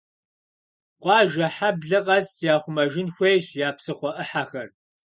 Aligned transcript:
Къуажэ, 1.01 1.47
хьэблэ 1.55 1.99
къэс 2.05 2.29
яхъумэжын 2.53 3.07
хуейщ 3.15 3.45
я 3.67 3.69
псыхъуэ 3.77 4.11
Ӏыхьэхэр. 4.15 4.69